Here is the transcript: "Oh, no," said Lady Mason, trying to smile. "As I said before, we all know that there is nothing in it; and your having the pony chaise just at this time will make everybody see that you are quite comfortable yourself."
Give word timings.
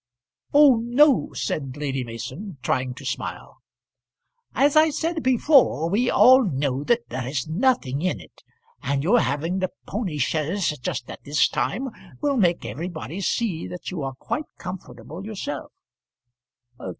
"Oh, 0.51 0.77
no," 0.77 1.31
said 1.33 1.77
Lady 1.77 2.03
Mason, 2.03 2.57
trying 2.63 2.95
to 2.95 3.05
smile. 3.05 3.59
"As 4.55 4.75
I 4.75 4.89
said 4.89 5.21
before, 5.21 5.91
we 5.91 6.09
all 6.09 6.43
know 6.43 6.83
that 6.85 7.09
there 7.09 7.27
is 7.27 7.47
nothing 7.47 8.01
in 8.01 8.19
it; 8.19 8.41
and 8.81 9.03
your 9.03 9.19
having 9.19 9.59
the 9.59 9.69
pony 9.85 10.17
chaise 10.17 10.75
just 10.79 11.07
at 11.11 11.23
this 11.23 11.47
time 11.47 11.89
will 12.19 12.37
make 12.37 12.65
everybody 12.65 13.21
see 13.21 13.67
that 13.67 13.91
you 13.91 14.01
are 14.01 14.15
quite 14.15 14.47
comfortable 14.57 15.23
yourself." 15.23 15.71